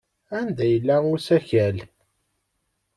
Anda 0.37 0.65
yella 0.67 0.95
usakal? 1.13 1.77